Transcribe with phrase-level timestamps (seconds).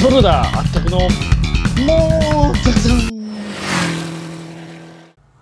[0.00, 3.10] ショルダーあったくのもうたくさん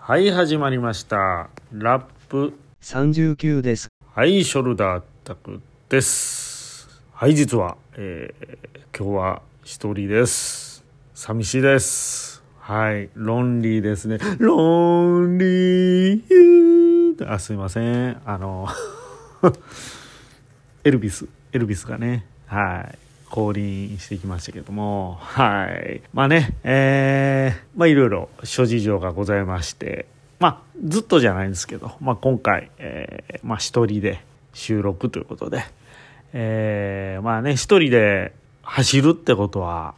[0.01, 1.49] はい始まりました。
[1.71, 2.59] ラップ。
[2.83, 3.87] 39です。
[4.13, 6.89] はいショルダーあったくです。
[7.13, 10.85] はい実は、えー今日は一人です。
[11.15, 12.43] 寂しいです。
[12.59, 14.19] はいロンリーですね。
[14.41, 17.33] ロンリーユー。
[17.33, 18.21] あすいません。
[18.27, 18.67] あの
[20.83, 21.27] エルビス。
[21.53, 22.27] エルビスがね。
[22.47, 25.19] はい降臨してきましたけども。
[25.21, 26.03] はい。
[26.13, 30.07] まあねえーまあいろいろ諸事情がございまして。
[30.39, 34.25] まあずっとじゃないんですけど、まあ、今回、えーまあ一人で
[34.55, 35.65] 収録ということで。
[36.33, 39.95] えーまあね一人で走るってことは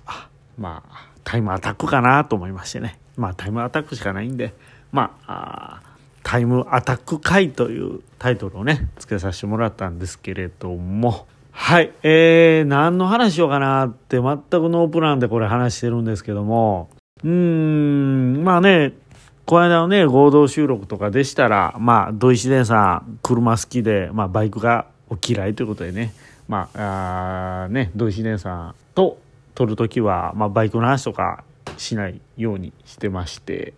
[0.58, 2.98] まあタイムアタックかなと思いましてね。
[3.16, 4.54] まあタイムアタックしかないんで。
[4.92, 5.90] まああ
[6.22, 16.90] タイムアタック会というタイトルをね、付けさせてもらったんですけれども、はい、えー、何の話しようかなって全くノープランでこれ話してるんですけども、
[17.22, 18.92] うーん、まあね、
[19.46, 26.12] この間のね、合同収録とかでしたら、まあ、土井自然さん、車好きで、まあ、バイクがお嫌いということでね、
[26.48, 29.18] まあ、あね、土井自然さんと
[29.54, 31.44] 撮るときは、まあ、バイクの話とか
[31.76, 33.74] しないようにしてまして、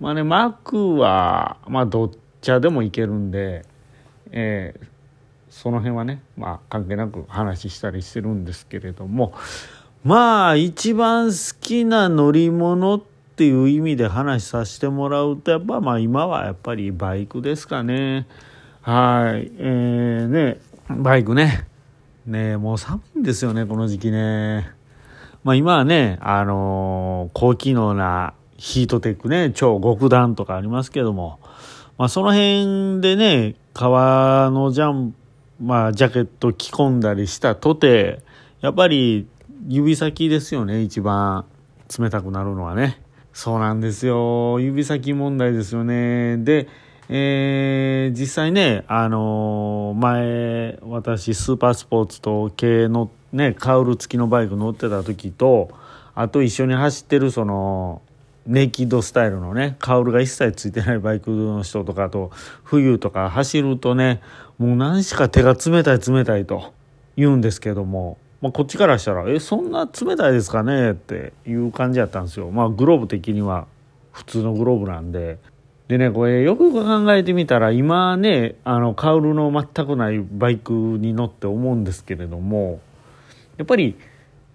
[0.00, 3.64] まあね、マークは、まあ、どっちゃでもいけるんで、
[4.32, 4.95] えー
[5.56, 9.32] その辺はね、まあ、関係なく話したりしてるんですけれども、
[10.04, 13.02] まあ、一番好きな乗り物っ
[13.36, 18.26] ていう意味で話させてもらうと、やっぱまあ、今はやっぱりバイクですかね。
[18.82, 19.50] はい。
[19.56, 21.66] えー、ね、バイクね。
[22.26, 24.70] ねもう寒いんですよね、この時期ね。
[25.42, 31.40] まあ今はね、あのー高機能なヒートテックね、超極暖とかありますけども、
[31.96, 35.14] まあその辺でね、革のジャン、
[35.60, 38.22] まあジャケット着込んだりしたとて、
[38.60, 39.26] やっぱり
[39.68, 41.44] 指先ですよね、一番
[41.98, 43.00] 冷たくなるのはね。
[43.32, 44.60] そうなんですよ。
[44.60, 46.38] 指先問題ですよね。
[46.38, 46.68] で、
[47.08, 55.70] えー実際ね、あのー前、私、スーパースポーツと系のね、カウル付きのバイク乗ってた時と、
[56.14, 58.02] あと一緒に走ってるその、
[58.46, 62.30] ネイキッドスタイルのね、カウルが一切ついてないバイクの人とかと、
[62.62, 64.20] 冬とか走るとね、
[64.58, 66.72] もう何しか手が冷たい冷たいと
[67.16, 72.50] 言うんですけども、まあ、こっちからしたら、え、そんな冷たいですかねっていう感じやったんですよ。
[72.50, 73.66] まあ、グローブ的には
[74.12, 75.38] 普通のグローブなんで。
[75.88, 82.80] でね、これよくよく考えてみたら、今ね、あの、カウルの全くないバイクに乗って思うんですけれども、
[83.56, 83.96] やっぱり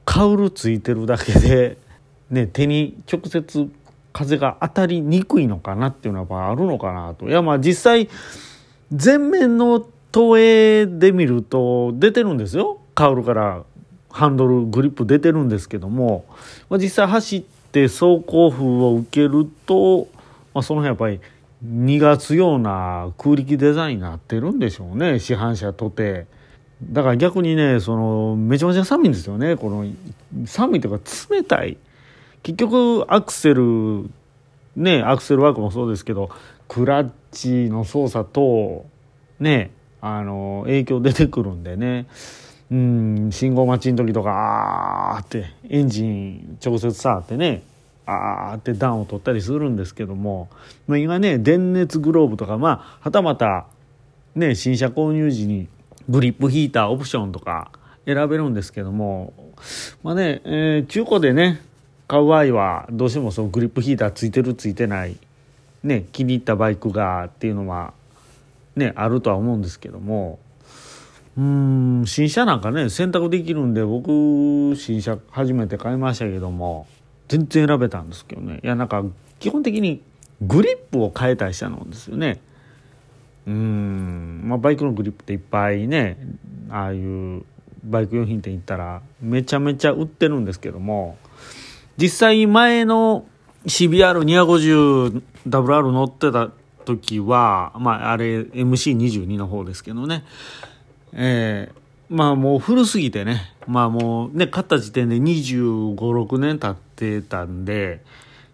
[0.06, 1.78] カウルついてるだけで、
[2.30, 3.70] ね、手に直接
[4.14, 7.28] 風が当たりにくいのかなっていうのはやっぱあるのかなと。
[7.28, 8.10] いや、まあ実際、
[8.92, 12.80] 前面の投影で見ると出てるんですよ。
[12.96, 13.64] カウルから
[14.10, 16.26] ハンドル、グリップ出てるんですけども、
[16.70, 20.08] まあ、実際走って走行風を受けると、
[20.54, 21.20] まあ、その辺やっぱり
[21.66, 26.26] 逃がすような空力デザインになってるんでしょうね、市販車とて。
[26.84, 29.56] だから逆にね、その、めちゃめちゃ寒いんですよね。
[29.56, 29.86] この、
[30.46, 31.78] 寒いというか冷たい。
[32.44, 34.10] 結局、アクセル、
[34.76, 36.30] ね、アクセルワークもそうですけど、
[36.68, 38.86] クラッチの操作と、
[39.40, 39.72] ね、
[40.02, 42.08] あの、影響出てくるんでね。
[42.72, 47.64] うん、信号待ちの時とか、あーって、エンジン直接触ってね、
[48.06, 50.50] あーって暖を取ったりするんですけども、
[50.88, 53.68] ま、今ね、電熱グローブとか、まあ、はたまた、
[54.36, 55.68] ね、新車購入時に
[56.10, 57.72] グリップヒーターオプションとか
[58.06, 59.34] 選べるんですけども、
[60.04, 61.62] まあね、えー中古でね、
[62.12, 65.16] 買う場合はどうしてもそのグリップヒーターついてるついてない、
[65.82, 67.94] ね、気に入ったバイクがっていうのは、
[68.76, 70.38] ね、あるとは思うんですけども、
[71.38, 76.86] うん、新車なんかね、選択できるんで、僕、新車初めて買いましたけども、
[77.30, 78.60] 全然選べたんですけどね。
[78.62, 79.06] いや、なんか、
[79.40, 80.02] 基本的に
[80.42, 82.42] グリップを変えたりしたのですよね。
[83.48, 86.18] うん、まあ、バイクのグリップっていっぱいね、
[86.70, 87.44] ああいう
[87.86, 91.18] バイク用品店行ったら、めちゃめちゃ売ってるんですけども、
[91.98, 93.26] 実際前の
[93.66, 96.50] CBR250WR 乗ってた
[96.86, 100.24] 時は、まあ、あれ MC22 の方ですけどね、
[101.14, 108.04] えーまあもう古すぎてね、まあもうね、買った時点で25、6年経ってたんで、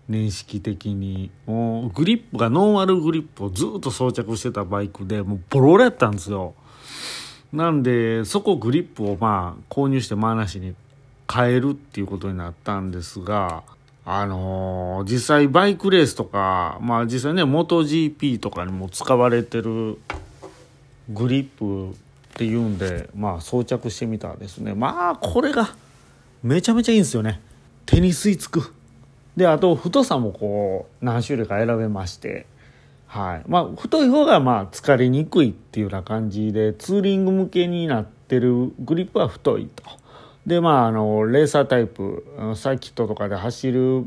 [0.07, 1.31] 年式的に。
[1.47, 6.53] もうグリップがノーマルグリップをずっと装着してたバイクで、もうボロボロやったんですよ。
[7.51, 10.75] なんで、そこグリップをまあ購入してマーなしに
[11.31, 13.63] 変えるっていうことになったんですが、
[14.05, 19.97] あのー実際バイクレースとか、まあ実際ね、 MotoGP とかにも使われてる
[21.09, 21.95] グリップっ
[22.35, 25.75] ていうんで、まあ装着してみたらですね、まあこれが
[26.43, 27.41] めちゃめちゃいいんですよね。
[27.85, 28.73] 手に吸い付く。
[29.35, 32.45] であと太さもこう何種類か選べまして。
[33.07, 33.43] はい。
[33.47, 39.83] まあ太い方がまあ疲れにくいっていうような感じでツーリング向けになってるグリップは太いと。
[40.47, 44.05] でまああのレーサータイプサーキットとかで走る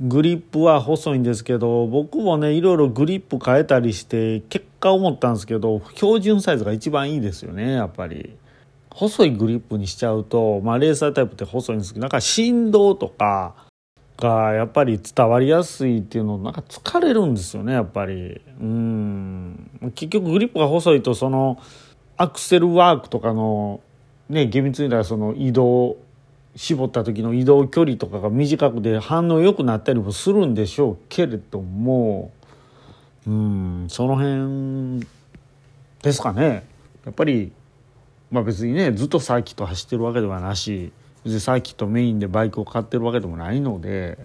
[0.00, 8.34] グリップは細いんですけど僕もねいろいろグリップ変えたりして結果思ったんですけど標準サイズが一番いいですよねやっぱり。
[8.90, 13.54] 細いグリップにしちゃうとまあレーサータイプって細いんですけどなんか振動とか
[14.16, 18.40] がやっぱり伝わりやすいっていうのなんか疲れるんですよねやっぱり。
[18.58, 19.70] うん。
[19.94, 21.60] 結局グリップが細いとその
[22.16, 23.80] アクセルワークとかの
[24.28, 25.96] ね厳密に言ったらその移動
[26.56, 32.32] 絞った時の移動距離とかが短くて反応良くなったりもするんでしょうけれども
[33.26, 35.06] うんその辺
[36.02, 36.66] ですかね
[37.04, 37.52] やっぱり
[38.30, 40.92] まあ別にねずっとサーキット走ってるわけではなし
[41.24, 44.18] 別にサーキットメインでバイクを買ってるわけでもないので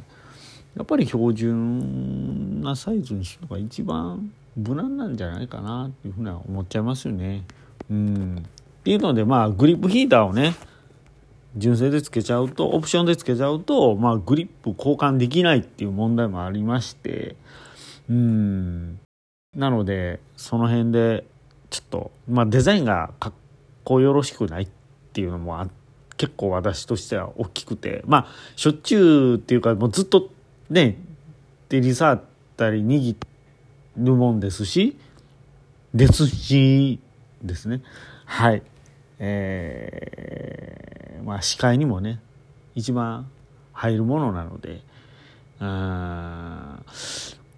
[0.78, 7.44] やっぱり標準なサイズにするのが一番無難なんじゃないかなっていうふうには思っちゃいますよね。
[7.90, 8.46] うん
[8.82, 10.56] っていうのでまあグリップヒーターをね
[11.56, 17.36] 純正でつけちゃうとオプションでつけちゃうと、まあ、グリップ交換できないっていう問題もありまして
[18.10, 19.00] うん。
[19.56, 21.26] なのでその辺で
[21.70, 23.34] ちょっと、まあ、デザインがかっ
[23.84, 24.68] こよろしくないっ
[25.14, 25.68] ていうのも
[26.18, 30.30] 結構私としては大きくてまあしょっちゅうっていうかもうずっと
[30.70, 30.98] ね
[31.70, 32.24] デリサーっ
[32.58, 33.16] たり握
[33.98, 34.98] るもんですし
[35.94, 37.00] ですし
[37.44, 37.82] ですね。
[38.26, 38.64] はい。
[39.24, 42.20] えー、まあ視界にもね
[42.74, 43.30] 一番
[43.72, 44.82] 入るものなので
[45.60, 45.68] うん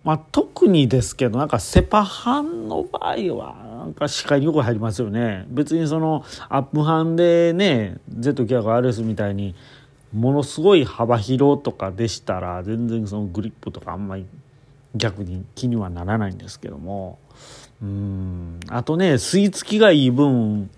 [0.03, 5.45] まあ特にですけどなんかセパハンの場合はなんか視界によく入りますよね。
[5.47, 9.55] 別にそのアップハンでね Z900RS みたいに
[10.13, 14.25] ものすごい幅広とかでしたら全然そのグリップとかあんまり
[14.95, 17.19] 逆に気にはならないんですけども。
[17.81, 18.59] うん。
[18.67, 20.69] あとね吸い付きがいい分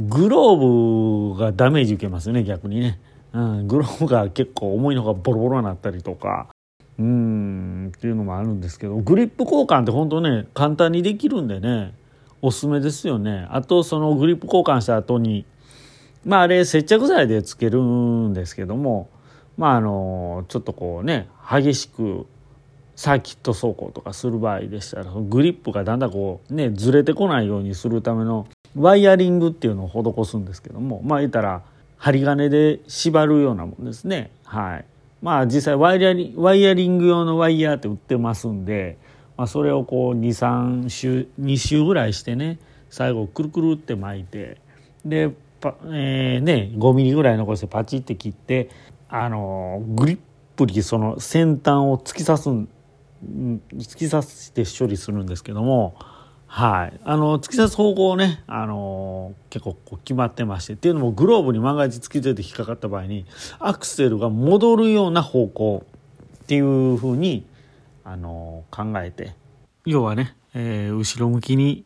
[0.00, 3.00] グローブがダメージ受けますね逆にね、
[3.32, 6.48] うん、グローブが結構重いのがボロボロになったりとか。
[6.98, 8.96] うんっていうのもあるんですけど。
[8.96, 11.94] グリップ交換って本当ね簡単にできるんでね。
[12.42, 13.46] おすすめですよね。
[13.50, 15.46] あとそのグリップ交換した後に
[16.24, 19.08] まああれ接着剤でつけるんですけども。
[19.56, 22.26] まああのちょっとこうね激しく
[23.00, 31.62] サーキット走行とかする場合でしたらグリップがだんだんこうねずれてこないようにするためのワイヤリングっていうのを施すんですけどもまあ言ったら
[31.96, 34.30] 針金で縛るようなもんですね。
[34.44, 34.84] はい。
[35.22, 38.98] まあ実際ワイヤリワイヤリング用のワイヤーって売ってますんで、
[39.38, 42.58] まあ、それをこう23周2周ぐらいしてね
[42.90, 44.58] 最後くるくるって巻いて
[45.06, 45.30] で
[45.62, 48.68] パ、えー、ね5ミリぐらい残してパチって切って
[49.08, 50.18] あのグリッ
[50.54, 52.68] プにその先端を突き刺すん
[53.24, 55.94] 突き刺して処理するんですけども
[56.52, 57.00] はい。
[57.04, 63.24] あの、突き刺す方向をね、あの結構こう決まってまして、っていうのもグローブに万が一突き付けて引っかかった場合に、
[63.60, 65.86] アクセルが戻るような方向
[66.42, 67.46] っていうふうに、
[68.02, 69.36] あの考えて、
[69.86, 71.84] 要はね、えー、後ろ向きに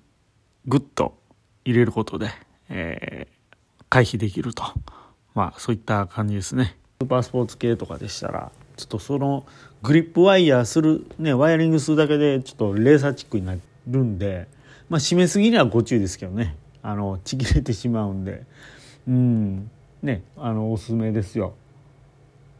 [0.65, 1.19] グッと
[1.67, 2.31] 入れることで、
[2.71, 4.65] えー、回避できると。
[5.35, 6.79] まあ、そういった感じですね。
[7.03, 9.47] スーパースポーツ系とかでしたら、ちょっとその
[9.83, 13.55] グリップワイヤーする、ね、ワイヤリングするだけでちょっとレーサーチックにな
[13.89, 14.49] るんで、
[14.89, 16.57] まあ、締めすぎにはご注意ですけどね。
[16.83, 18.45] あのちぎれてしまうんで。
[19.09, 19.71] うん。
[20.03, 21.55] ねあのおすすめですよ。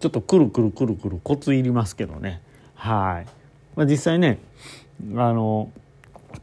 [0.01, 2.41] ちょっとくるくるくるくるコツいりますけどね。
[2.75, 3.27] はい、
[3.77, 4.39] まあ、実際ね
[5.17, 5.71] あの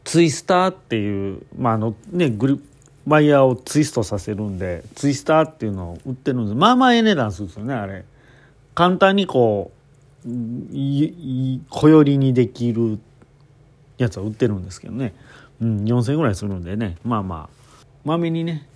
[0.04, 2.60] ツイスターっていう、まああのね、グリ
[3.06, 6.54] ワイヤーをツイストさせるんでツイスターっていうのを売ってるんです。
[6.54, 8.04] まあまあええ値段するんですよねあれ。
[8.74, 10.28] 簡単にこう
[11.70, 12.98] 小寄りにできる
[13.98, 15.14] やつは売ってるんですけどね。
[15.60, 16.96] うん、4,000円ぐらいするんでね。
[17.04, 17.62] まあまあ。
[18.04, 18.66] まめにね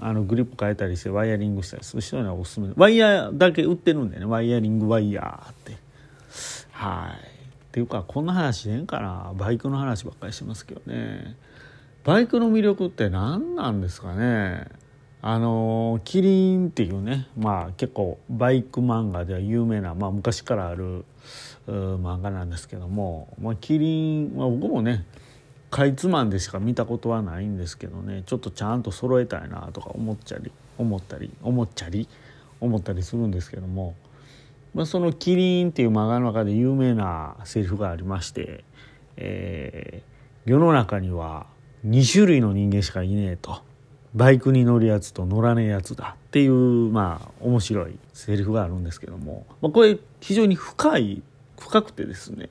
[0.00, 2.72] あのグリップ変えたりしてワイヤリングしたりする人にはおすすめ。
[2.76, 4.26] ワイヤーだけ売ってるんでね。
[4.26, 5.76] ワイヤリングワイヤーって。
[6.72, 7.26] はい。
[7.26, 7.28] っ
[7.72, 9.32] ていうかこんな話でんかな。
[9.36, 11.36] バイクの話ばっかりしてますけどね。
[12.04, 14.66] バイクの魅力って何なんですかね。
[15.22, 21.04] あのキリンっていうねまあ結構バイク漫画では有名な、まあ、昔からある
[21.66, 25.04] 漫画なんですけども、まあ、キリン、まあ、僕もね
[25.70, 32.08] かいつまんでしか見たことはないんですけどねちょっとちゃんと揃えたいなとか思っちゃり思ったり思っちゃり
[32.60, 33.94] 思ったりするんですけども、
[34.74, 38.64] まあ、その「キリン」っていう漫画の中で有名なセリフがありまして、
[39.16, 41.46] えー、世の中には
[41.84, 43.65] 2種類の人間しかいねえと。
[44.16, 51.22] バイクに乗るやつと乗らねえやつだっていうまあ面白いセリフがあるんですけども、まあ、これ非常に深い
[51.60, 52.48] 深くてですね、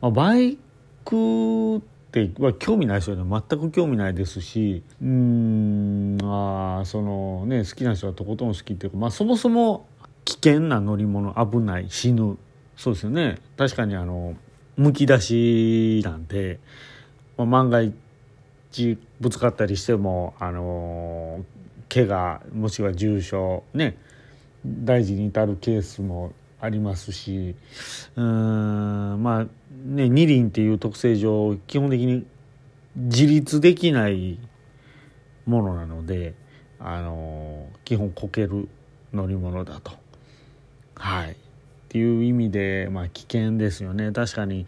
[0.00, 0.58] まあ、バイ
[1.04, 1.80] クっ
[2.10, 9.86] ては興味ない人には全く興味ないですしうんあそのね好きな人はとことん好きっていうか、まあ、そもそも
[10.24, 12.36] 危険な乗り物危ない死ぬ。
[12.76, 13.38] そうですよね。
[13.56, 14.34] 確かにあの
[14.76, 16.60] むき出しなんで、
[17.36, 17.94] まあ、万が一
[19.20, 21.44] ぶつかったりしてもあの
[21.88, 23.96] 怪我もしくは重傷ね
[24.64, 27.56] 大事に至るケースもありますし
[28.16, 29.46] うんまあ
[29.84, 32.26] ね二輪っていう特性上基本的に
[32.96, 34.38] 自立できない
[35.46, 36.34] ものなので
[36.78, 38.68] あの基本こける
[39.12, 39.92] 乗り物だと。
[40.94, 41.34] はいっ
[41.88, 44.64] ていう意味で、まあ、危険ですよね確かに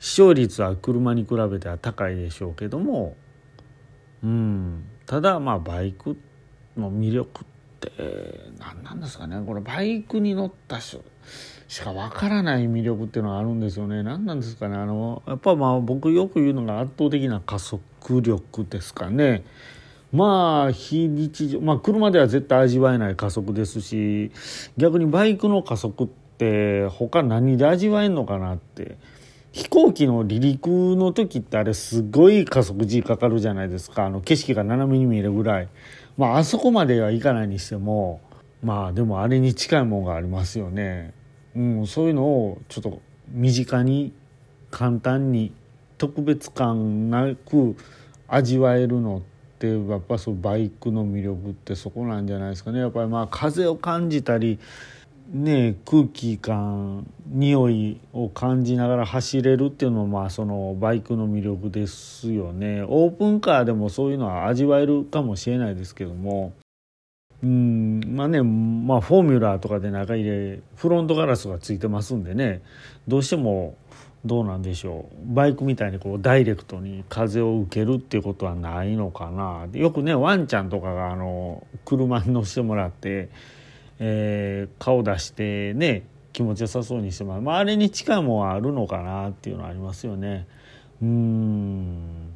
[0.00, 3.14] 死傷率は車に比べては高いでしょうけども
[4.22, 4.84] うん。
[5.06, 6.16] ただまあバイク
[6.76, 7.44] の魅力っ
[7.80, 7.90] て
[8.58, 9.42] 何なんですかね。
[9.44, 11.02] これバイクに乗った人
[11.68, 14.02] しかわからない魅力っていうのはあるんですよね。
[14.02, 14.76] 何なんですかね。
[14.76, 17.82] あのやっぱまあ僕よく言うのが圧倒的な加速
[18.20, 19.44] 力ですかね。
[20.12, 24.30] まあ非日常まあ車では絶対味わえない加速ですし
[24.76, 26.06] 逆にバイクの加速っ
[26.38, 28.98] て他何で味わえんのかなって。
[29.52, 34.06] 飛行機の離陸の時ってあれすごい加速時かかるじゃないですか。
[34.06, 35.68] あの景色が斜めに見えるぐらい。
[36.16, 38.20] まああそこまではいかないにしても
[38.62, 41.12] まあでもあれに近いもんがありますよね。
[41.54, 44.12] うん、そういうのをちょっと身近に
[44.70, 45.52] 簡単に
[45.98, 47.76] 特別感なく
[48.28, 49.20] 味わえるのっ
[49.58, 52.78] てやっぱそうバイクの魅力ってそこなんじゃないですかね。
[52.78, 54.58] やっぱりまあ風を感じたり
[55.28, 62.84] ね空気感匂いを感じながら走れるっていうのもまあそのバイクの魅力ですよね。
[62.86, 66.52] オープンカーでもそういうのは味わえるかもしれないですけども。
[67.42, 72.62] うんまあねまあフォーミュラーとかで中入れフロントガラスがついてますんでね。
[73.08, 73.74] どうしても
[74.24, 75.34] どうなんでしょう。
[75.34, 79.66] バイクみたいにこうダイレクトに風を受けるっていうことはないのかな。
[79.72, 83.30] よくねワンちゃんとかがあの車に乗せてもらって、
[83.98, 90.46] えー、顔出してね気持ちよさそうにしてもらう、まあ、あれに近いもんはあるのかなっていうのはありますよね。
[91.02, 92.32] うん。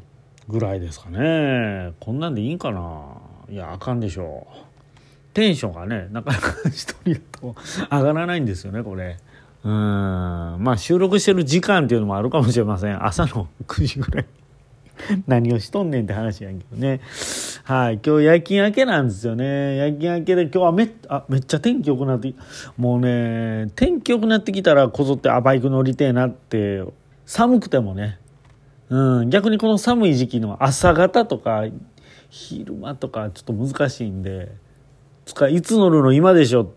[0.49, 1.93] ぐらいですかね。
[1.99, 3.05] こんなんでいいんかな。
[3.49, 4.57] いやあかんでしょう。
[5.35, 7.57] テンションがねなかなか一人だと
[7.91, 9.17] 上がらないんですよねこれ。
[9.65, 9.73] うん。
[9.73, 13.05] まあ収録してる時間っていうのもあるかもしれません。
[13.05, 14.27] 朝の9時ぐらい。
[15.27, 17.01] 何をしとんねんって話やんけどね。
[17.67, 17.95] はい。
[17.95, 19.75] 今日夜勤明けなんですよね。
[19.75, 22.33] 夜勤明けで今日はめあめっちゃ天気良くなって
[22.77, 26.85] もうね天気良くなってきたらこぞってあバイク乗りてえなって
[27.25, 28.21] 寒くてもね。
[28.89, 29.31] うん。
[29.31, 31.65] 逆にこの寒い時期の朝方とか
[32.31, 34.53] 昼間とかちょっと難しいんで
[35.25, 36.73] つかいつ乗るの今でしょ